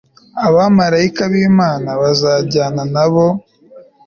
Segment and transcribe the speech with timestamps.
[0.47, 3.25] abamarayika bImana bazajyana na bo